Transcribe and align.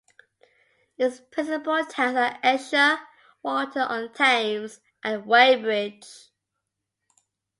Its 0.97 1.19
principal 1.31 1.85
towns 1.85 2.17
are 2.17 2.39
Esher, 2.41 2.97
Walton-on-Thames 3.43 4.79
and 5.03 5.27
Weybridge. 5.27 6.31